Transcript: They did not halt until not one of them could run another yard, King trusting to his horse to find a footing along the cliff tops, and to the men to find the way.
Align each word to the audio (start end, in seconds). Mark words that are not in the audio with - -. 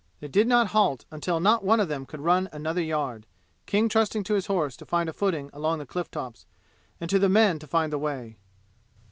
They 0.19 0.27
did 0.27 0.47
not 0.47 0.69
halt 0.69 1.05
until 1.11 1.39
not 1.39 1.63
one 1.63 1.79
of 1.79 1.87
them 1.87 2.07
could 2.07 2.21
run 2.21 2.49
another 2.51 2.81
yard, 2.81 3.27
King 3.67 3.87
trusting 3.87 4.23
to 4.23 4.33
his 4.33 4.47
horse 4.47 4.75
to 4.77 4.85
find 4.87 5.07
a 5.07 5.13
footing 5.13 5.51
along 5.53 5.77
the 5.77 5.85
cliff 5.85 6.09
tops, 6.09 6.47
and 6.99 7.07
to 7.11 7.19
the 7.19 7.29
men 7.29 7.59
to 7.59 7.67
find 7.67 7.93
the 7.93 7.99
way. 7.99 8.37